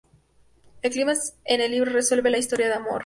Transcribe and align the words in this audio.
El 0.81 0.89
clímax 0.93 1.35
en 1.45 1.61
el 1.61 1.69
libro 1.73 1.91
resuelve 1.91 2.31
la 2.31 2.39
historia 2.39 2.69
de 2.69 2.73
amor. 2.73 2.99